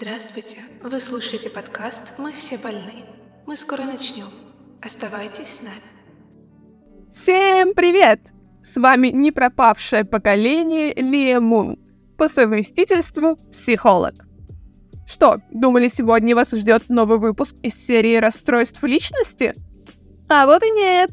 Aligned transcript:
Здравствуйте! 0.00 0.56
Вы 0.82 0.98
слушаете 0.98 1.50
подкаст 1.50 2.14
«Мы 2.16 2.32
все 2.32 2.56
больны». 2.56 3.04
Мы 3.46 3.54
скоро 3.54 3.82
начнем. 3.82 4.28
Оставайтесь 4.80 5.56
с 5.56 5.62
нами. 5.62 5.82
Всем 7.12 7.74
привет! 7.74 8.18
С 8.64 8.78
вами 8.78 9.08
не 9.08 9.30
пропавшее 9.30 10.06
поколение 10.06 10.94
Лия 10.94 11.38
Мун, 11.38 11.76
по 12.16 12.28
совместительству 12.28 13.36
психолог. 13.52 14.14
Что, 15.06 15.42
думали, 15.50 15.88
сегодня 15.88 16.34
вас 16.34 16.52
ждет 16.52 16.88
новый 16.88 17.18
выпуск 17.18 17.54
из 17.62 17.74
серии 17.74 18.16
расстройств 18.16 18.82
личности? 18.82 19.52
А 20.30 20.46
вот 20.46 20.62
и 20.62 20.70
нет. 20.70 21.10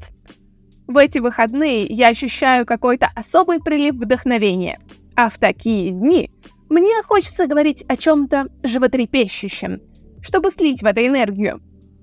В 0.87 0.95
эти 0.95 1.19
выходные 1.19 1.83
я 1.87 2.07
ощущаю 2.07 2.65
какой-то 2.65 3.09
особый 3.15 3.59
прилив 3.59 3.95
вдохновения. 3.95 4.79
А 5.13 5.29
в 5.29 5.37
такие 5.39 5.91
дни 5.91 6.31
мне 6.69 7.01
хочется 7.03 7.47
говорить 7.47 7.85
о 7.87 7.95
чем-то 7.95 8.47
животрепещущем, 8.63 9.81
чтобы 10.21 10.51
слить 10.51 10.81
в 10.81 10.85
это 10.85 11.05
энергию. 11.05 11.61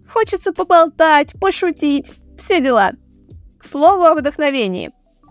Хочется 0.09 0.53
поболтать, 0.53 1.39
пошутить, 1.39 2.13
все 2.39 2.61
дела. 2.61 2.93
К 3.59 3.65
слову 3.65 4.05
о 4.05 4.15
вдохновении. 4.15 4.91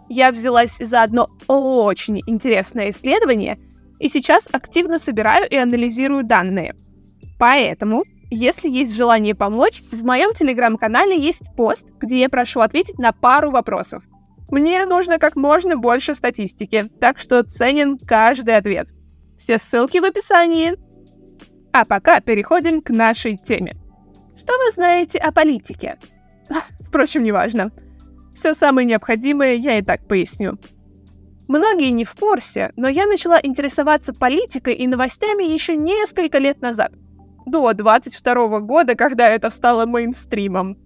Я 0.09 0.31
взялась 0.31 0.77
за 0.77 1.01
одно 1.01 1.29
очень 1.47 2.21
интересное 2.27 2.91
исследование 2.91 3.57
и 3.99 4.09
сейчас 4.09 4.47
активно 4.51 4.99
собираю 4.99 5.49
и 5.49 5.55
анализирую 5.55 6.23
данные. 6.23 6.75
Поэтому, 7.39 8.03
если 8.29 8.69
есть 8.69 8.95
желание 8.95 9.33
помочь, 9.33 9.81
в 9.91 10.03
моем 10.03 10.33
телеграм-канале 10.33 11.19
есть 11.19 11.43
пост, 11.55 11.87
где 11.99 12.19
я 12.19 12.29
прошу 12.29 12.59
ответить 12.59 12.99
на 12.99 13.13
пару 13.13 13.49
вопросов. 13.49 14.03
Мне 14.49 14.85
нужно 14.85 15.17
как 15.17 15.35
можно 15.35 15.75
больше 15.75 16.13
статистики, 16.13 16.91
так 16.99 17.17
что 17.17 17.41
ценен 17.43 17.97
каждый 17.97 18.55
ответ– 18.55 18.89
все 19.37 19.57
ссылки 19.57 19.99
в 19.99 20.05
описании. 20.05 20.75
А 21.71 21.85
пока 21.85 22.21
переходим 22.21 22.81
к 22.81 22.89
нашей 22.89 23.37
теме. 23.37 23.75
Что 24.37 24.53
вы 24.57 24.71
знаете 24.71 25.17
о 25.17 25.31
политике? 25.31 25.97
Впрочем, 26.81 27.23
неважно. 27.23 27.71
Все 28.33 28.53
самое 28.53 28.85
необходимое 28.85 29.55
я 29.55 29.77
и 29.77 29.81
так 29.81 30.07
поясню. 30.07 30.57
Многие 31.47 31.91
не 31.91 32.05
в 32.05 32.15
курсе, 32.15 32.71
но 32.75 32.87
я 32.87 33.05
начала 33.05 33.39
интересоваться 33.41 34.13
политикой 34.13 34.75
и 34.75 34.87
новостями 34.87 35.43
еще 35.43 35.75
несколько 35.75 36.37
лет 36.37 36.61
назад. 36.61 36.91
До 37.45 37.73
22 37.73 38.59
года, 38.61 38.95
когда 38.95 39.29
это 39.29 39.49
стало 39.49 39.85
мейнстримом. 39.85 40.77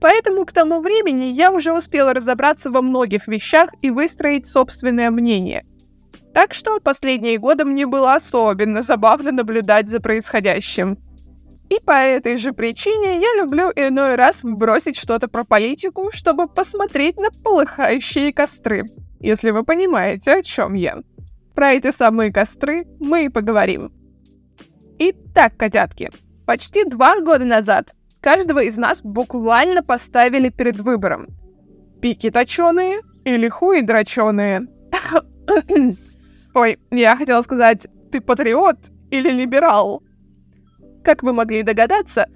Поэтому 0.00 0.46
к 0.46 0.52
тому 0.52 0.80
времени 0.80 1.24
я 1.26 1.52
уже 1.52 1.72
успела 1.72 2.14
разобраться 2.14 2.70
во 2.70 2.80
многих 2.80 3.28
вещах 3.28 3.70
и 3.82 3.90
выстроить 3.90 4.46
собственное 4.46 5.10
мнение. 5.10 5.66
Так 6.32 6.54
что 6.54 6.78
последние 6.80 7.38
годы 7.38 7.64
мне 7.64 7.86
было 7.86 8.14
особенно 8.14 8.82
забавно 8.82 9.32
наблюдать 9.32 9.88
за 9.88 10.00
происходящим. 10.00 10.98
И 11.68 11.78
по 11.84 11.92
этой 11.92 12.36
же 12.36 12.52
причине 12.52 13.20
я 13.20 13.34
люблю 13.36 13.70
иной 13.74 14.16
раз 14.16 14.42
вбросить 14.42 14.96
что-то 14.96 15.28
про 15.28 15.44
политику, 15.44 16.10
чтобы 16.12 16.48
посмотреть 16.48 17.16
на 17.16 17.30
полыхающие 17.44 18.32
костры, 18.32 18.86
если 19.20 19.50
вы 19.50 19.64
понимаете, 19.64 20.32
о 20.32 20.42
чем 20.42 20.74
я. 20.74 20.98
Про 21.54 21.74
эти 21.74 21.92
самые 21.92 22.32
костры 22.32 22.86
мы 22.98 23.26
и 23.26 23.28
поговорим. 23.28 23.92
Итак, 24.98 25.56
котятки, 25.56 26.10
почти 26.44 26.84
два 26.84 27.20
года 27.20 27.44
назад 27.44 27.94
каждого 28.20 28.64
из 28.64 28.76
нас 28.76 29.00
буквально 29.02 29.82
поставили 29.82 30.48
перед 30.48 30.80
выбором. 30.80 31.28
Пики 32.00 32.30
точеные 32.30 33.02
или 33.24 33.48
хуи 33.48 33.82
дроченые. 33.82 34.66
Ой, 36.54 36.78
я 36.90 37.16
хотела 37.16 37.42
сказать, 37.42 37.86
ты 38.10 38.20
патриот 38.20 38.90
или 39.10 39.30
либерал? 39.30 40.02
Как 41.04 41.22
вы 41.22 41.32
могли 41.32 41.62
догадаться, 41.62 42.26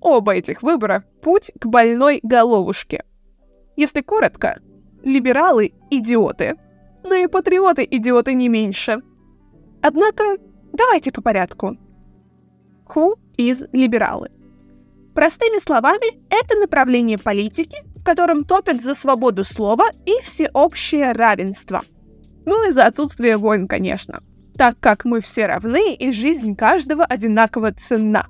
оба 0.00 0.34
этих 0.34 0.62
выбора— 0.62 1.04
путь 1.22 1.50
к 1.60 1.66
больной 1.66 2.20
головушке. 2.22 3.04
Если 3.76 4.00
коротко, 4.00 4.60
либералы— 5.02 5.74
идиоты, 5.90 6.56
но 7.02 7.14
и 7.14 7.26
патриоты— 7.26 7.86
идиоты 7.90 8.34
не 8.34 8.48
меньше. 8.48 9.02
Однако, 9.82 10.36
давайте 10.72 11.10
по 11.10 11.20
порядку. 11.20 11.76
Who 12.94 13.18
is 13.36 13.68
либералы? 13.72 14.30
Простыми 15.14 15.58
словами, 15.58 16.22
это 16.30 16.56
направление 16.56 17.18
политики, 17.18 17.78
в 17.96 18.04
котором 18.04 18.44
топят 18.44 18.82
за 18.82 18.94
свободу 18.94 19.42
слова 19.42 19.90
и 20.06 20.20
всеобщее 20.22 21.12
равенство— 21.12 21.82
ну 22.46 22.68
и 22.68 22.72
за 22.72 22.86
отсутствие 22.86 23.36
войн, 23.36 23.66
конечно. 23.68 24.22
Так 24.56 24.78
как 24.80 25.04
мы 25.04 25.20
все 25.20 25.46
равны, 25.46 25.94
и 25.94 26.12
жизнь 26.12 26.54
каждого 26.54 27.04
одинаково 27.04 27.72
ценна. 27.72 28.26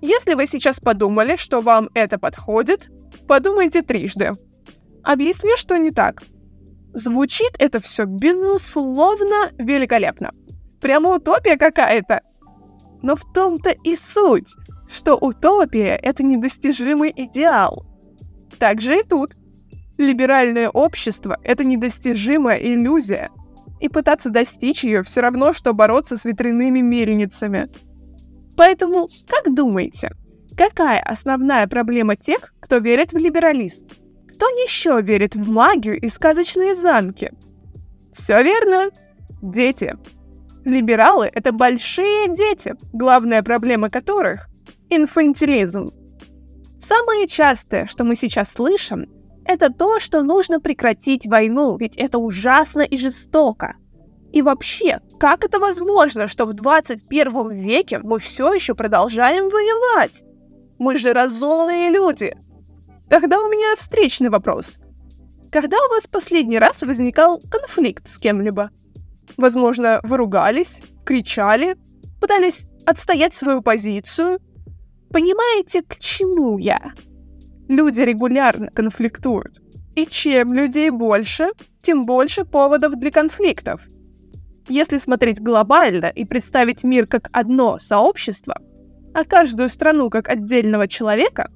Если 0.00 0.34
вы 0.34 0.46
сейчас 0.46 0.80
подумали, 0.80 1.36
что 1.36 1.60
вам 1.60 1.90
это 1.94 2.18
подходит, 2.18 2.90
подумайте 3.26 3.82
трижды. 3.82 4.32
Объясню, 5.02 5.56
что 5.56 5.76
не 5.76 5.90
так. 5.90 6.22
Звучит 6.94 7.52
это 7.58 7.80
все 7.80 8.04
безусловно 8.04 9.50
великолепно. 9.58 10.32
Прямо 10.80 11.16
утопия 11.16 11.56
какая-то. 11.56 12.22
Но 13.02 13.16
в 13.16 13.32
том-то 13.32 13.70
и 13.70 13.96
суть, 13.96 14.54
что 14.88 15.16
утопия— 15.16 15.96
это 16.02 16.22
недостижимый 16.22 17.12
идеал. 17.14 17.86
Так 18.58 18.80
же 18.80 19.00
и 19.00 19.02
тут. 19.02 19.32
Либеральное 20.00 20.70
общество— 20.70 21.36
это 21.44 21.62
недостижимая 21.62 22.56
иллюзия, 22.56 23.28
и 23.80 23.90
пытаться 23.90 24.30
достичь 24.30 24.82
ее 24.82 25.02
все 25.02 25.20
равно, 25.20 25.52
что 25.52 25.74
бороться 25.74 26.16
с 26.16 26.24
ветряными 26.24 26.80
мельницами. 26.80 27.68
Поэтому, 28.56 29.08
как 29.28 29.54
думаете, 29.54 30.12
какая 30.56 31.02
основная 31.02 31.66
проблема 31.66 32.16
тех, 32.16 32.54
кто 32.60 32.78
верит 32.78 33.12
в 33.12 33.18
либерализм? 33.18 33.88
Кто 34.34 34.46
еще 34.46 35.02
верит 35.02 35.34
в 35.34 35.46
магию 35.46 36.00
и 36.00 36.08
сказочные 36.08 36.74
замки? 36.74 37.30
Все 38.14 38.42
верно. 38.42 38.88
Дети. 39.42 39.98
Либералы— 40.64 41.28
это 41.34 41.52
большие 41.52 42.34
дети, 42.34 42.74
главная 42.94 43.42
проблема 43.42 43.90
которых— 43.90 44.48
инфантилизм. 44.88 45.90
Самое 46.78 47.28
частое, 47.28 47.84
что 47.84 48.04
мы 48.04 48.16
сейчас 48.16 48.50
слышим— 48.50 49.04
это 49.50 49.72
то, 49.72 49.98
что 49.98 50.22
нужно 50.22 50.60
прекратить 50.60 51.26
войну, 51.26 51.76
ведь 51.76 51.96
это 51.96 52.18
ужасно 52.18 52.82
и 52.82 52.96
жестоко. 52.96 53.76
И 54.32 54.42
вообще, 54.42 55.00
как 55.18 55.44
это 55.44 55.58
возможно, 55.58 56.28
что 56.28 56.46
в 56.46 56.52
21 56.52 57.50
веке 57.50 57.98
мы 58.02 58.20
все 58.20 58.52
еще 58.52 58.74
продолжаем 58.74 59.48
воевать? 59.48 60.22
Мы 60.78 60.98
же 60.98 61.12
разумные 61.12 61.90
люди. 61.90 62.36
Тогда 63.08 63.40
у 63.40 63.48
меня 63.48 63.74
встречный 63.76 64.30
вопрос. 64.30 64.78
Когда 65.50 65.76
у 65.78 65.88
вас 65.92 66.06
последний 66.06 66.60
раз 66.60 66.82
возникал 66.82 67.40
конфликт 67.50 68.06
с 68.06 68.18
кем-либо? 68.18 68.70
Возможно, 69.36 69.98
вы 70.04 70.16
ругались, 70.16 70.80
кричали, 71.04 71.76
пытались 72.20 72.66
отстоять 72.86 73.34
свою 73.34 73.62
позицию? 73.62 74.38
Понимаете, 75.12 75.82
к 75.82 75.98
чему 75.98 76.56
я? 76.58 76.92
Люди 77.70 78.00
регулярно 78.00 78.66
конфликтуют. 78.66 79.60
И 79.94 80.04
чем 80.04 80.52
людей 80.52 80.90
больше, 80.90 81.52
тем 81.82 82.04
больше 82.04 82.44
поводов 82.44 82.98
для 82.98 83.12
конфликтов. 83.12 83.82
Если 84.68 84.98
смотреть 84.98 85.40
глобально 85.40 86.06
и 86.06 86.24
представить 86.24 86.82
мир 86.82 87.06
как 87.06 87.28
одно 87.30 87.78
сообщество, 87.78 88.56
а 89.14 89.22
каждую 89.22 89.68
страну 89.68 90.10
как 90.10 90.28
отдельного 90.28 90.88
человека, 90.88 91.48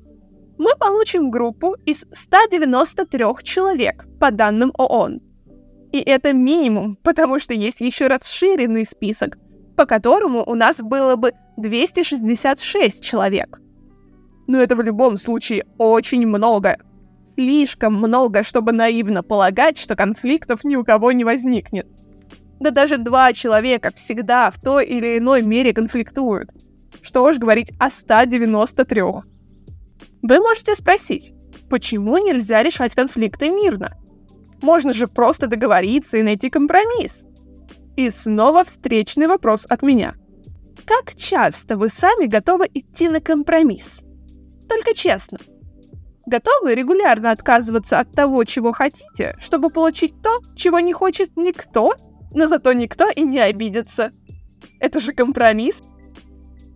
мы 0.56 0.76
получим 0.78 1.32
группу 1.32 1.74
из 1.84 2.06
193 2.12 3.24
человек 3.42 4.06
по 4.20 4.30
данным 4.30 4.70
ООН. 4.78 5.20
И 5.90 5.98
это 5.98 6.32
минимум, 6.32 6.94
потому 7.02 7.40
что 7.40 7.54
есть 7.54 7.80
еще 7.80 8.06
расширенный 8.06 8.84
список, 8.84 9.36
по 9.76 9.84
которому 9.84 10.44
у 10.48 10.54
нас 10.54 10.80
было 10.80 11.16
бы 11.16 11.32
266 11.56 13.02
человек. 13.02 13.58
Но 14.46 14.60
это 14.60 14.76
в 14.76 14.82
любом 14.82 15.16
случае 15.16 15.64
очень 15.78 16.26
много. 16.26 16.78
Слишком 17.34 17.94
много, 17.94 18.42
чтобы 18.42 18.72
наивно 18.72 19.22
полагать, 19.22 19.78
что 19.78 19.96
конфликтов 19.96 20.64
ни 20.64 20.76
у 20.76 20.84
кого 20.84 21.12
не 21.12 21.24
возникнет. 21.24 21.86
Да 22.60 22.70
даже 22.70 22.98
два 22.98 23.32
человека 23.32 23.90
всегда 23.94 24.50
в 24.50 24.60
той 24.60 24.86
или 24.86 25.18
иной 25.18 25.42
мере 25.42 25.72
конфликтуют. 25.72 26.50
Что 27.02 27.24
уж 27.24 27.38
говорить 27.38 27.72
о 27.78 27.90
193. 27.90 29.02
Вы 30.22 30.40
можете 30.40 30.74
спросить, 30.74 31.34
почему 31.68 32.18
нельзя 32.18 32.62
решать 32.62 32.94
конфликты 32.94 33.50
мирно? 33.50 33.92
Можно 34.62 34.92
же 34.92 35.08
просто 35.08 35.46
договориться 35.46 36.16
и 36.16 36.22
найти 36.22 36.48
компромисс. 36.48 37.24
И 37.96 38.08
снова 38.10 38.64
встречный 38.64 39.26
вопрос 39.26 39.66
от 39.68 39.82
меня. 39.82 40.14
Как 40.86 41.14
часто 41.14 41.76
вы 41.76 41.88
сами 41.88 42.26
готовы 42.26 42.68
идти 42.72 43.08
на 43.08 43.20
компромисс? 43.20 44.02
Только 44.68 44.94
честно. 44.94 45.38
Готовы 46.26 46.74
регулярно 46.74 47.30
отказываться 47.30 47.98
от 47.98 48.12
того, 48.12 48.44
чего 48.44 48.72
хотите, 48.72 49.36
чтобы 49.38 49.68
получить 49.68 50.14
то, 50.22 50.40
чего 50.56 50.80
не 50.80 50.92
хочет 50.92 51.36
никто, 51.36 51.94
но 52.32 52.46
зато 52.46 52.72
никто 52.72 53.10
и 53.10 53.22
не 53.22 53.40
обидится. 53.40 54.10
Это 54.80 55.00
же 55.00 55.12
компромисс. 55.12 55.82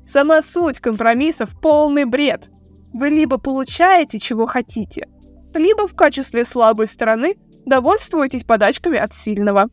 Сама 0.07 0.43
суть 0.43 0.81
компромиссов— 0.81 1.59
полный 1.63 2.05
бред. 2.05 2.51
Вы 2.93 3.09
либо 3.11 3.39
получаете, 3.39 4.19
чего 4.19 4.47
хотите, 4.47 5.09
либо 5.55 5.87
в 5.87 5.95
качестве 5.95 6.45
слабой 6.45 6.87
стороны 6.87 7.37
довольствуетесь 7.67 8.45
подачками 8.45 8.99
от 8.99 9.13
сильного. 9.13 9.69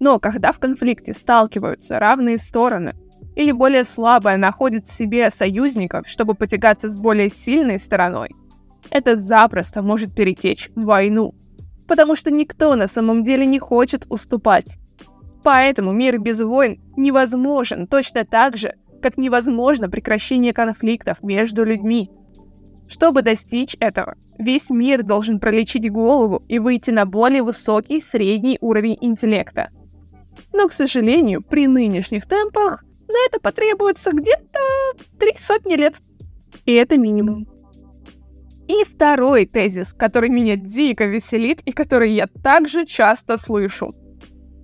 Но 0.00 0.18
когда 0.18 0.52
в 0.52 0.58
конфликте 0.58 1.12
сталкиваются 1.12 1.98
равные 1.98 2.38
стороны, 2.38 2.94
или 3.34 3.52
более 3.52 3.84
слабая 3.84 4.36
находит 4.36 4.86
в 4.86 4.92
себе 4.92 5.30
союзников, 5.30 6.08
чтобы 6.08 6.34
потягаться 6.34 6.88
с 6.88 6.98
более 6.98 7.30
сильной 7.30 7.78
стороной, 7.78 8.30
это 8.90 9.16
запросто 9.16 9.80
может 9.82 10.14
перетечь 10.14 10.70
в 10.74 10.84
войну. 10.84 11.34
Потому 11.88 12.14
что 12.14 12.30
никто 12.30 12.74
на 12.74 12.86
самом 12.86 13.24
деле 13.24 13.46
не 13.46 13.58
хочет 13.58 14.06
уступать. 14.08 14.78
Поэтому 15.42 15.92
мир 15.92 16.20
без 16.20 16.40
войн 16.40 16.80
невозможен 16.96 17.86
точно 17.86 18.24
так 18.24 18.56
же, 18.56 18.74
как 19.00 19.16
невозможно 19.16 19.88
прекращение 19.88 20.52
конфликтов 20.52 21.22
между 21.22 21.64
людьми. 21.64 22.10
Чтобы 22.86 23.22
достичь 23.22 23.76
этого, 23.80 24.16
весь 24.38 24.70
мир 24.70 25.02
должен 25.02 25.40
пролечить 25.40 25.90
голову 25.90 26.44
и 26.46 26.58
выйти 26.58 26.90
на 26.90 27.06
более 27.06 27.42
высокий 27.42 28.00
средний 28.00 28.58
уровень 28.60 28.98
интеллекта. 29.00 29.70
Но, 30.52 30.68
к 30.68 30.72
сожалению, 30.72 31.42
при 31.42 31.66
нынешних 31.66 32.26
темпах 32.26 32.84
на 33.08 33.26
это 33.26 33.40
потребуется 33.40 34.12
где-то 34.12 34.58
три 35.18 35.34
сотни 35.36 35.74
лет. 35.74 35.96
И 36.66 36.72
это 36.72 36.96
минимум. 36.96 37.46
И 38.68 38.84
второй 38.84 39.46
тезис, 39.46 39.92
который 39.92 40.28
меня 40.28 40.56
дико 40.56 41.04
веселит 41.04 41.60
и 41.62 41.72
который 41.72 42.12
я 42.12 42.26
также 42.26 42.86
часто 42.86 43.36
слышу. 43.36 43.92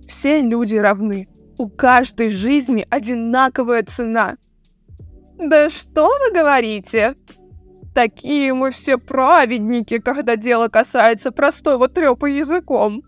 Все 0.07 0.41
люди 0.41 0.75
равны. 0.75 1.27
У 1.57 1.69
каждой 1.69 2.29
жизни 2.29 2.87
одинаковая 2.89 3.83
цена. 3.83 4.37
Да 5.37 5.69
что 5.69 6.07
вы 6.07 6.33
говорите? 6.33 7.15
Такие 7.93 8.53
мы 8.53 8.71
все 8.71 8.97
праведники, 8.97 9.99
когда 9.99 10.35
дело 10.35 10.69
касается 10.69 11.31
простого 11.31 11.89
трепа 11.89 12.27
языком. 12.27 13.03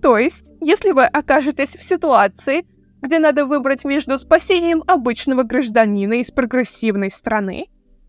То 0.00 0.18
есть, 0.18 0.50
если 0.60 0.92
вы 0.92 1.04
окажетесь 1.04 1.76
в 1.76 1.82
ситуации, 1.82 2.64
где 3.02 3.18
надо 3.18 3.44
выбрать 3.44 3.84
между 3.84 4.16
спасением 4.16 4.82
обычного 4.86 5.42
гражданина 5.42 6.14
из 6.14 6.30
прогрессивной 6.30 7.10
страны 7.10 7.66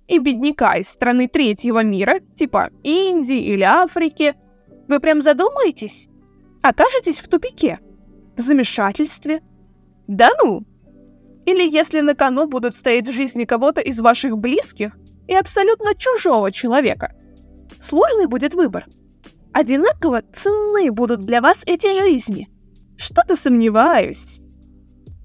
и 0.08 0.20
бедняка 0.20 0.78
из 0.78 0.88
страны 0.88 1.28
третьего 1.28 1.84
мира, 1.84 2.20
типа 2.38 2.70
Индии 2.84 3.42
или 3.42 3.64
Африки, 3.64 4.36
вы 4.88 5.00
прям 5.00 5.22
задумаетесь? 5.22 6.08
Окажетесь 6.62 7.20
в 7.20 7.28
тупике? 7.28 7.80
В 8.38 8.42
замешательстве? 8.42 9.42
Да 10.08 10.30
ну! 10.44 10.64
Или 11.46 11.70
если 11.70 12.02
на 12.02 12.16
кону 12.16 12.48
будут 12.48 12.76
стоять 12.76 13.12
жизни 13.12 13.46
кого-то 13.46 13.82
из 13.82 14.00
ваших 14.00 14.38
близких 14.38 14.96
и 15.28 15.34
абсолютно 15.34 15.96
чужого 15.96 16.52
человека. 16.52 17.14
Сложный 17.82 18.28
будет 18.28 18.54
выбор. 18.54 18.86
Одинаково 19.52 20.22
ценны 20.34 20.92
будут 20.92 21.22
для 21.22 21.42
вас 21.42 21.64
эти 21.66 22.00
жизни. 22.02 22.50
Что-то 22.98 23.36
сомневаюсь. 23.36 24.43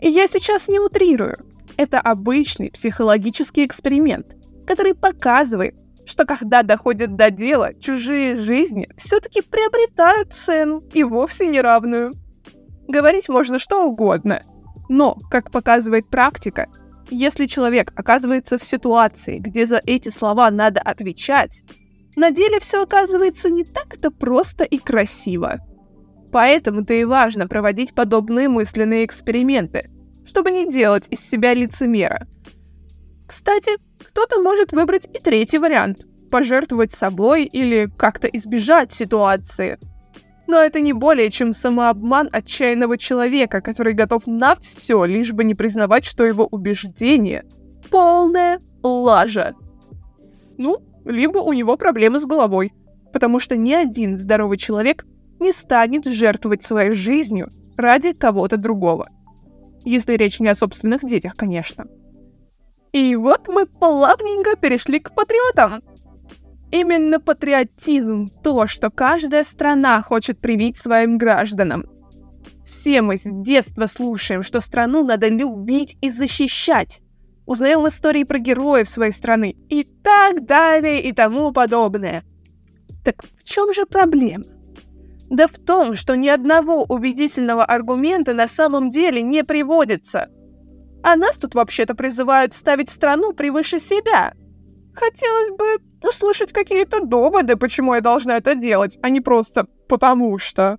И 0.01 0.09
я 0.09 0.27
сейчас 0.27 0.69
не 0.69 0.79
утрирую. 0.79 1.37
Это 1.77 2.01
обычный 2.01 2.71
психологический 2.71 3.65
эксперимент, 3.65 4.37
который 4.67 4.95
показывает, 4.95 5.75
что 6.07 6.25
когда 6.25 6.63
доходит 6.63 7.17
до 7.17 7.31
дела, 7.31 7.75
чужие 7.75 8.39
жизни 8.39 8.89
все-таки 8.97 9.43
приобретают 9.43 10.33
цену 10.33 10.83
и 10.93 11.05
вовсе 11.05 11.47
неравную. 11.47 12.13
Говорить 12.89 13.29
можно 13.29 13.59
что 13.59 13.85
угодно, 13.85 14.43
но, 14.89 15.19
как 15.31 15.51
показывает 15.51 16.09
практика, 16.09 16.69
если 17.11 17.47
человек 17.47 17.93
оказывается 17.95 18.59
в 18.59 18.65
ситуации, 18.65 19.39
где 19.39 19.67
за 19.67 19.81
эти 19.85 20.09
слова 20.09 20.51
надо 20.51 20.81
отвечать, 20.81 21.63
на 22.17 22.31
деле 22.31 22.59
все 22.61 22.83
оказывается 22.83 23.51
не 23.51 23.65
так-то 23.65 24.11
просто 24.11 24.65
и 24.65 24.79
красиво. 24.79 25.61
Поэтому-то 26.33 26.95
и 26.95 27.05
важно 27.05 27.49
проводить 27.49 27.95
подобные 27.95 28.49
мысленные 28.49 29.05
эксперименты, 29.05 29.89
чтобы 30.27 30.51
не 30.51 30.71
делать 30.71 31.07
из 31.11 31.21
себя 31.21 31.55
лицемера. 31.55 32.27
Кстати, 33.27 33.73
кто-то 33.99 34.41
может 34.41 34.73
выбрать 34.73 35.07
и 35.07 35.19
третий 35.19 35.59
вариант– 35.59 36.07
пожертвовать 36.31 36.93
собой 36.93 37.45
или 37.45 37.91
как-то 37.97 38.27
избежать 38.27 38.93
ситуации. 38.93 39.79
Но 40.47 40.59
это 40.59 40.81
не 40.81 40.93
более 40.93 41.31
чем 41.31 41.53
самообман 41.53 42.29
отчаянного 42.33 42.99
человека, 42.99 43.61
который 43.61 43.93
готов 43.93 44.27
на 44.27 44.57
все, 44.57 45.05
лишь 45.05 45.33
бы 45.33 45.45
не 45.45 45.55
признавать, 45.55 46.05
что 46.05 46.25
его 46.25 46.47
убеждение– 46.47 47.45
полная 47.91 48.61
лажа. 48.83 49.55
Ну, 50.59 50.79
либо 51.05 51.39
у 51.39 51.53
него 51.53 51.77
проблемы 51.77 52.19
с 52.19 52.27
головой, 52.27 52.73
потому 53.13 53.41
что 53.41 53.57
ни 53.57 53.73
один 53.73 54.17
здоровый 54.19 54.59
человек 54.59 55.07
не 55.41 55.53
станет 55.53 56.07
жертвовать 56.07 56.63
своей 56.63 56.93
жизнью 56.93 57.49
ради 57.77 58.13
кого-то 58.13 58.57
другого. 58.57 59.09
Если 59.85 60.15
речь 60.15 60.41
не 60.41 60.49
о 60.49 60.55
собственных 60.55 61.05
детях, 61.05 61.35
конечно. 61.37 61.87
И 62.93 63.15
вот 63.17 63.49
мы 63.49 63.67
плавненько 63.67 64.57
перешли 64.57 65.01
к 65.01 65.15
патриотам. 65.15 65.83
Именно 66.71 67.21
патриотизм— 67.21 68.29
то, 68.43 68.67
что 68.67 68.91
каждая 68.91 69.45
страна 69.45 70.03
хочет 70.03 70.41
привить 70.41 70.77
своим 70.77 71.17
гражданам. 71.17 71.85
Все 72.67 73.01
мы 73.01 73.17
с 73.17 73.23
детства 73.25 73.87
слушаем, 73.87 74.43
что 74.43 74.61
страну 74.61 75.05
надо 75.05 75.29
любить 75.29 75.97
и 76.03 76.11
защищать 76.11 77.01
узнаем 77.49 77.89
истории 77.89 78.25
про 78.25 78.39
героев 78.39 78.89
своей 78.89 79.13
страны 79.13 79.57
и 79.71 79.83
так 79.83 80.45
далее 80.45 81.03
и 81.03 81.13
тому 81.13 81.51
подобное. 81.51 82.23
Так 83.05 83.25
в 83.25 83.43
чем 83.43 83.73
же 83.73 83.87
проблема? 83.87 84.45
Да 85.31 85.47
в 85.47 85.59
том, 85.59 85.95
что 85.95 86.17
ни 86.17 86.29
одного 86.29 86.85
убедительного 86.85 87.65
аргумента 87.65 88.33
на 88.33 88.49
самом 88.49 88.91
деле 88.91 89.23
не 89.23 89.45
приводится. 89.45 90.29
А 91.03 91.17
нас 91.17 91.37
тут 91.37 91.55
вообще-то 91.55 91.95
призывают 91.95 92.55
ставить 92.55 92.91
страну 92.91 93.33
превыше 93.33 93.79
себя. 93.79 94.33
Хотелось 94.95 95.51
бы 95.57 95.79
услышать 96.03 96.53
какие-то 96.53 97.05
доводы, 97.05 97.57
почему 97.57 97.95
я 97.95 98.01
должна 98.01 98.37
это 98.37 98.55
делать, 98.55 98.99
а 99.03 99.11
не 99.11 99.21
просто 99.21 99.67
«потому 99.89 100.39
что». 100.39 100.79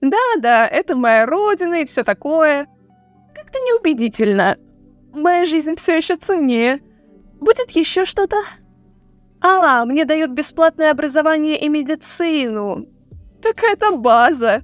Да-да, 0.00 0.66
это 0.66 0.96
моя 0.96 1.26
родина 1.26 1.82
и 1.82 1.84
все 1.84 2.02
такое. 2.02 2.66
Как-то 3.34 3.58
неубедительно 3.58 4.56
моя 5.14 5.44
жизнь 5.44 5.76
все 5.76 5.96
еще 5.96 6.16
ценнее. 6.16 6.80
Будет 7.40 7.70
еще 7.72 8.04
что-то? 8.04 8.36
А, 9.40 9.84
мне 9.84 10.04
дают 10.04 10.30
бесплатное 10.30 10.90
образование 10.90 11.58
и 11.58 11.68
медицину. 11.68 12.86
Так 13.42 13.62
это 13.64 13.96
база. 13.96 14.62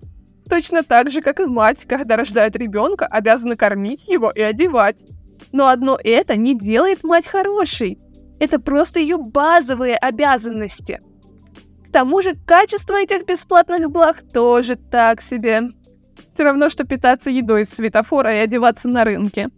Точно 0.48 0.82
так 0.82 1.10
же, 1.10 1.20
как 1.20 1.40
и 1.40 1.46
мать, 1.46 1.84
когда 1.86 2.16
рождает 2.16 2.56
ребенка, 2.56 3.06
обязана 3.06 3.56
кормить 3.56 4.08
его 4.08 4.30
и 4.30 4.40
одевать. 4.40 5.04
Но 5.52 5.68
одно 5.68 5.98
это 6.02 6.36
не 6.36 6.58
делает 6.58 7.04
мать 7.04 7.26
хорошей. 7.26 7.98
Это 8.40 8.58
просто 8.58 9.00
ее 9.00 9.18
базовые 9.18 9.96
обязанности. 9.96 11.00
К 11.88 11.92
тому 11.92 12.22
же 12.22 12.34
качество 12.46 12.94
этих 12.94 13.26
бесплатных 13.26 13.90
благ 13.90 14.22
тоже 14.32 14.76
так 14.76 15.20
себе. 15.20 15.70
Все 16.34 16.44
равно, 16.44 16.68
что 16.68 16.84
питаться 16.84 17.30
едой 17.30 17.62
из 17.62 17.70
светофора 17.70 18.34
и 18.34 18.38
одеваться 18.38 18.88
на 18.88 19.04
рынке. 19.04 19.48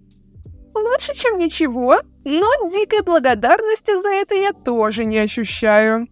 Лучше, 0.74 1.14
чем 1.14 1.38
ничего, 1.38 1.96
но 2.24 2.46
дикой 2.70 3.02
благодарности 3.02 4.00
за 4.00 4.08
это 4.08 4.34
я 4.34 4.52
тоже 4.52 5.04
не 5.04 5.18
ощущаю. 5.18 6.06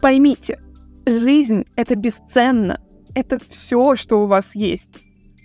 Поймите, 0.00 0.60
жизнь— 1.06 1.64
это 1.76 1.94
бесценно. 1.94 2.80
Это 3.14 3.38
все, 3.48 3.96
что 3.96 4.22
у 4.22 4.26
вас 4.26 4.54
есть. 4.54 4.90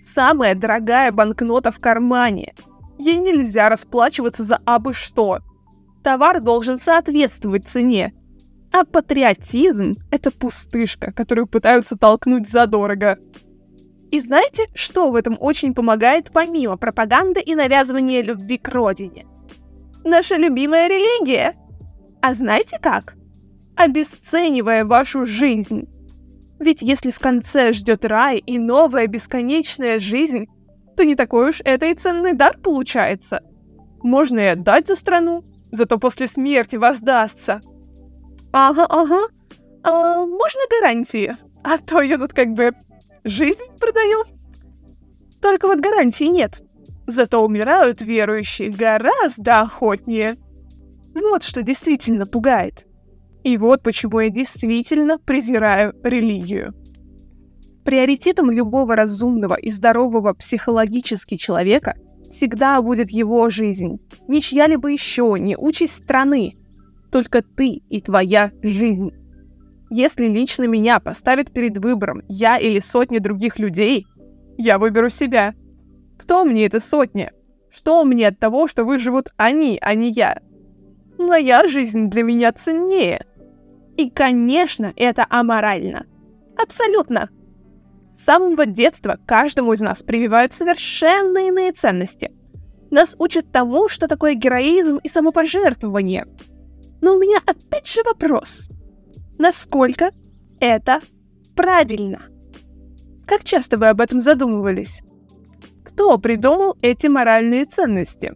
Самая 0.04 0.54
дорогая 0.54 1.10
банкнота 1.12 1.70
в 1.70 1.80
кармане. 1.80 2.54
Ей 2.98 3.16
нельзя 3.16 3.68
расплачиваться 3.68 4.42
за 4.42 4.60
абы 4.66 4.92
что. 4.92 5.38
Товар 6.02 6.40
должен 6.40 6.78
соответствовать 6.78 7.68
цене. 7.68 8.12
А 8.72 8.84
патриотизм— 8.84 9.94
это 10.10 10.30
пустышка, 10.30 11.12
которую 11.12 11.46
пытаются 11.46 11.96
толкнуть 11.96 12.48
задорого. 12.48 13.18
И 14.10 14.20
знаете, 14.20 14.66
что 14.74 15.10
в 15.10 15.14
этом 15.14 15.36
очень 15.40 15.74
помогает 15.74 16.30
помимо 16.32 16.76
пропаганды 16.76 17.40
и 17.40 17.54
навязывания 17.54 18.22
любви 18.22 18.58
к 18.58 18.68
родине? 18.68 19.26
Наша 20.04 20.36
любимая 20.36 20.88
религия. 20.88 21.54
А 22.20 22.34
знаете 22.34 22.78
как? 22.80 23.14
Обесценивая 23.76 24.84
вашу 24.84 25.26
жизнь. 25.26 25.88
Ведь 26.58 26.82
если 26.82 27.10
в 27.10 27.18
конце 27.18 27.72
ждет 27.72 28.04
рай 28.04 28.38
и 28.38 28.58
новая 28.58 29.06
бесконечная 29.06 29.98
жизнь, 29.98 30.46
то 30.96 31.04
не 31.04 31.16
такой 31.16 31.50
уж 31.50 31.60
это 31.64 31.86
и 31.86 31.94
ценный 31.94 32.34
дар 32.34 32.58
получается. 32.58 33.40
Можно 34.02 34.38
и 34.40 34.44
отдать 34.44 34.86
за 34.86 34.96
страну, 34.96 35.44
зато 35.72 35.98
после 35.98 36.26
смерти 36.26 36.76
воздастся. 36.76 37.60
Ага, 38.52 38.86
ага. 38.88 39.28
А, 39.82 40.24
можно 40.24 40.60
гарантии? 40.70 41.34
А 41.64 41.78
то 41.78 42.00
я 42.02 42.18
тут 42.18 42.32
как 42.32 42.52
бы 42.52 42.72
жизнь 43.24 43.64
продаю. 43.80 44.24
Только 45.40 45.66
вот 45.66 45.80
гарантии 45.80 46.24
нет. 46.24 46.62
Зато 47.06 47.44
умирают 47.44 48.00
верующие 48.00 48.70
гораздо 48.70 49.62
охотнее. 49.62 50.36
Вот 51.14 51.42
что 51.42 51.62
действительно 51.62 52.26
пугает. 52.26 52.86
И 53.44 53.58
вот 53.58 53.82
почему 53.82 54.20
я 54.20 54.30
действительно 54.30 55.18
презираю 55.18 55.94
религию. 56.02 56.74
Приоритетом 57.84 58.50
любого 58.50 58.94
разумного 58.94 59.54
и 59.54 59.70
здорового 59.70 60.34
психологически 60.34 61.36
человека 61.36 61.96
всегда 62.30 62.80
будет 62.80 63.10
его 63.10 63.50
жизнь. 63.50 63.98
Не 64.28 64.40
чья-либо 64.40 64.88
еще, 64.88 65.36
не 65.38 65.56
участь 65.56 66.04
страны. 66.04 66.56
Только 67.10 67.42
ты 67.42 67.82
и 67.88 68.00
твоя 68.00 68.52
жизнь. 68.62 69.10
Если 69.90 70.26
лично 70.26 70.64
меня 70.64 71.00
поставят 71.00 71.52
перед 71.52 71.76
выбором 71.76 72.22
я 72.28 72.56
или 72.56 72.78
сотни 72.78 73.18
других 73.18 73.58
людей, 73.58 74.06
я 74.56 74.78
выберу 74.78 75.10
себя. 75.10 75.54
Кто 76.18 76.44
мне 76.44 76.64
эта 76.66 76.80
сотня? 76.80 77.32
Что 77.70 78.04
мне 78.04 78.28
от 78.28 78.38
того, 78.38 78.68
что 78.68 78.84
выживут 78.84 79.28
они, 79.36 79.78
а 79.82 79.94
не 79.94 80.10
я? 80.10 80.40
Моя 81.18 81.66
жизнь 81.66 82.08
для 82.08 82.22
меня 82.22 82.52
ценнее. 82.52 83.26
И, 83.96 84.10
конечно, 84.10 84.92
это 84.96 85.26
аморально. 85.28 86.06
Абсолютно. 86.56 87.30
С 88.16 88.24
самого 88.24 88.66
детства 88.66 89.18
каждому 89.26 89.72
из 89.72 89.80
нас 89.80 90.02
прививают 90.02 90.52
совершенно 90.52 91.48
иные 91.48 91.72
ценности. 91.72 92.32
Нас 92.90 93.16
учат 93.18 93.50
тому, 93.50 93.88
что 93.88 94.06
такое 94.06 94.34
героизм 94.34 94.98
и 95.02 95.08
самопожертвование. 95.08 96.26
Но 97.00 97.16
у 97.16 97.18
меня 97.18 97.38
опять 97.46 97.88
же 97.88 98.02
вопрос. 98.04 98.68
Насколько 99.38 100.12
это 100.60 101.00
правильно? 101.56 102.20
Как 103.26 103.44
часто 103.44 103.78
вы 103.78 103.88
об 103.88 104.00
этом 104.00 104.20
задумывались? 104.20 105.02
Кто 105.84 106.18
придумал 106.18 106.76
эти 106.82 107.06
моральные 107.06 107.64
ценности? 107.64 108.34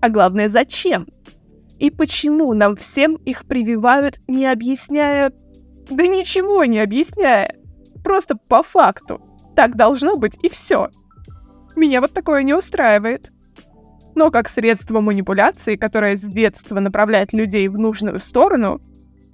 А 0.00 0.08
главное, 0.08 0.48
зачем? 0.48 1.06
И 1.78 1.90
почему 1.90 2.52
нам 2.54 2.76
всем 2.76 3.16
их 3.16 3.46
прививают, 3.46 4.20
не 4.28 4.46
объясняя... 4.46 5.32
Да 5.90 6.06
ничего 6.06 6.64
не 6.64 6.78
объясняя. 6.78 7.54
Просто 8.02 8.36
по 8.36 8.62
факту. 8.62 9.20
Так 9.56 9.76
должно 9.76 10.16
быть 10.16 10.38
и 10.42 10.48
все. 10.48 10.88
Меня 11.76 12.00
вот 12.00 12.12
такое 12.12 12.42
не 12.42 12.54
устраивает. 12.54 13.32
Но 14.14 14.30
как 14.30 14.48
средство 14.48 15.00
манипуляции, 15.00 15.76
которое 15.76 16.16
с 16.16 16.22
детства 16.22 16.78
направляет 16.78 17.32
людей 17.32 17.68
в 17.68 17.78
нужную 17.78 18.20
сторону, 18.20 18.80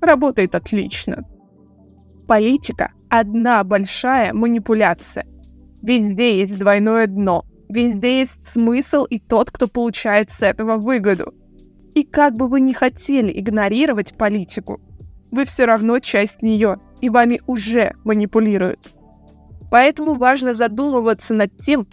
работает 0.01 0.55
отлично. 0.55 1.25
Политика— 2.27 2.93
одна 3.11 3.63
большая 3.65 4.33
манипуляция. 4.33 5.27
Везде 5.83 6.39
есть 6.39 6.59
двойное 6.59 7.07
дно. 7.07 7.45
Везде 7.69 8.21
есть 8.21 8.37
смысл 8.47 9.05
и 9.05 9.19
тот, 9.19 9.51
кто 9.51 9.69
получает 9.69 10.31
с 10.31 10.43
этого 10.43 10.77
выгоду. 10.77 11.35
И 11.95 12.05
как 12.05 12.35
бы 12.35 12.49
вы 12.49 12.61
ни 12.61 12.73
хотели 12.73 13.39
игнорировать 13.39 14.17
политику, 14.17 14.81
вы 15.31 15.45
все 15.45 15.65
равно 15.65 15.99
часть 16.01 16.43
нее, 16.43 16.79
и 17.01 17.09
вами 17.09 17.41
уже 17.47 17.95
манипулируют. 18.05 18.91
Поэтому 19.71 20.15
важно 20.15 20.55
задумываться 20.55 21.35
над 21.35 21.57
тем, 21.57 21.87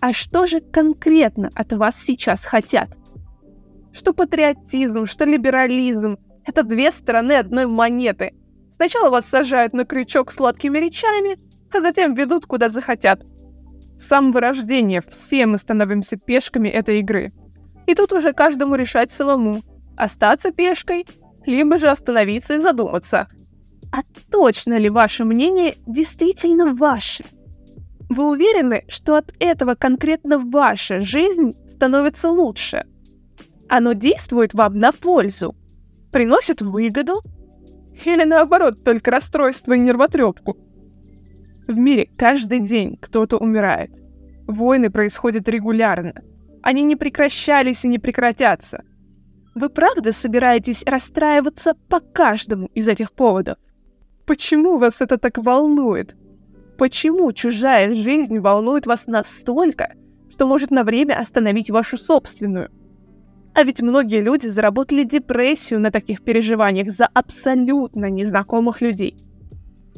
а 0.00 0.12
что 0.12 0.46
же 0.46 0.60
конкретно 0.60 1.50
от 1.54 1.72
вас 1.72 1.96
сейчас 1.96 2.44
хотят. 2.44 2.90
Что 3.92 4.12
патриотизм, 4.12 5.06
что 5.06 5.24
либерализм— 5.24 6.18
это 6.44 6.62
две 6.62 6.90
стороны 6.90 7.32
одной 7.32 7.66
монеты. 7.66 8.34
Сначала 8.74 9.10
вас 9.10 9.26
сажают 9.26 9.72
на 9.72 9.84
крючок 9.84 10.32
сладкими 10.32 10.78
речами, 10.78 11.38
а 11.72 11.80
затем 11.80 12.14
ведут 12.14 12.46
куда 12.46 12.68
захотят. 12.68 13.22
С 13.96 14.08
самого 14.08 14.40
рождения 14.40 15.02
все 15.06 15.46
мы 15.46 15.58
становимся 15.58 16.16
пешками 16.16 16.68
этой 16.68 17.00
игры. 17.00 17.30
И 17.86 17.94
тут 17.94 18.12
уже 18.12 18.32
каждому 18.32 18.74
решать 18.74 19.12
самому, 19.12 19.62
остаться 19.96 20.52
пешкой, 20.52 21.06
либо 21.46 21.78
же 21.78 21.88
остановиться 21.88 22.54
и 22.54 22.58
задуматься— 22.58 23.28
а 23.92 24.02
точно 24.30 24.78
ли 24.78 24.88
ваше 24.88 25.24
мнение 25.24 25.76
действительно 25.86 26.74
ваше? 26.74 27.24
Вы 28.08 28.30
уверены, 28.30 28.84
что 28.88 29.16
от 29.16 29.34
этого 29.38 29.74
конкретно 29.74 30.38
ваша 30.38 31.02
жизнь 31.02 31.52
становится 31.68 32.30
лучше? 32.30 32.86
Оно 33.68 33.92
действует 33.92 34.54
вам 34.54 34.78
на 34.78 34.92
пользу? 34.92 35.54
Приносит 36.10 36.62
выгоду? 36.62 37.22
Или 38.06 38.24
наоборот, 38.24 38.82
только 38.82 39.10
расстройство 39.10 39.74
и 39.74 39.78
нервотрепку? 39.78 40.56
В 41.68 41.76
мире 41.76 42.08
каждый 42.16 42.60
день 42.60 42.96
кто-то 42.96 43.36
умирает. 43.36 43.90
Войны 44.46 44.90
происходят 44.90 45.48
регулярно. 45.50 46.14
Они 46.62 46.82
не 46.84 46.96
прекращались 46.96 47.84
и 47.84 47.88
не 47.88 47.98
прекратятся. 47.98 48.84
Вы 49.54 49.68
правда 49.68 50.12
собираетесь 50.12 50.84
расстраиваться 50.84 51.74
по 51.88 52.00
каждому 52.00 52.68
из 52.74 52.88
этих 52.88 53.12
поводов? 53.12 53.58
Почему 54.26 54.78
вас 54.78 55.00
это 55.00 55.18
так 55.18 55.38
волнует? 55.38 56.16
Почему 56.78 57.32
чужая 57.32 57.94
жизнь 57.94 58.38
волнует 58.38 58.86
вас 58.86 59.06
настолько, 59.06 59.94
что 60.30 60.46
может 60.46 60.70
на 60.70 60.84
время 60.84 61.18
остановить 61.18 61.70
вашу 61.70 61.98
собственную? 61.98 62.70
А 63.54 63.64
ведь 63.64 63.82
многие 63.82 64.22
люди 64.22 64.46
заработали 64.46 65.04
депрессию 65.04 65.80
на 65.80 65.90
таких 65.90 66.22
переживаниях 66.22 66.90
за 66.90 67.06
абсолютно 67.12 68.08
незнакомых 68.08 68.80
людей. 68.80 69.16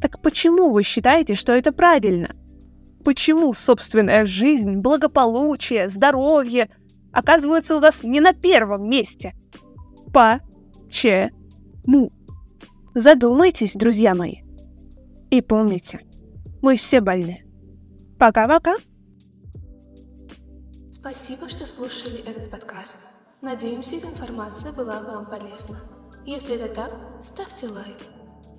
Так 0.01 0.21
почему 0.21 0.71
вы 0.71 0.83
считаете, 0.83 1.37
что 1.37 1.53
это 1.53 1.71
правильно? 1.71 2.35
Почему 3.05 3.53
собственная 3.53 4.25
жизнь, 4.25 4.77
благополучие, 4.77 5.91
здоровье 5.91 6.71
оказываются 7.13 7.77
у 7.77 7.81
вас 7.81 8.03
не 8.03 8.21
на 8.21 8.33
первом 8.33 8.89
месте? 8.89 9.35
По-че-му? 10.13 12.11
Задумайтесь, 12.95 13.75
друзья 13.75 14.15
мои. 14.15 14.37
И 15.31 15.43
помните, 15.43 16.01
мы 16.63 16.77
все 16.77 17.01
больны. 17.01 17.45
Пока-пока. 18.19 18.77
Спасибо, 20.91 21.49
что 21.51 21.67
слушали 21.67 22.21
этот 22.21 22.51
подкаст. 22.51 22.97
Надеемся, 23.43 23.97
эта 23.97 24.07
информация 24.07 24.73
была 24.73 25.03
вам 25.03 25.27
полезна. 25.27 25.77
Если 26.25 26.55
это 26.55 26.75
так, 26.75 26.93
ставьте 27.23 27.69
лайк. 27.69 27.99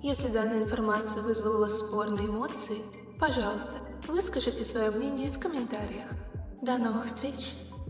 Если 0.02 0.28
данная 0.28 0.62
информация 0.62 1.22
вызвала 1.22 1.56
у 1.56 1.60
вас 1.60 1.80
спорные 1.80 2.28
эмоции, 2.28 2.76
пожалуйста, 3.18 3.78
выскажите 4.08 4.64
свое 4.64 4.90
мнение 4.90 5.30
в 5.30 5.38
комментариях. 5.38 6.10
До 6.62 6.78
новых 6.78 7.06
встреч! 7.06 7.54